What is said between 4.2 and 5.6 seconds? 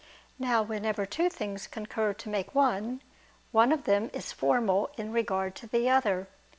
formal in regard